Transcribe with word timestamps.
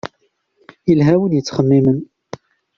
Yelha 0.87 1.15
win 1.19 1.35
yettxemmimen. 1.37 1.99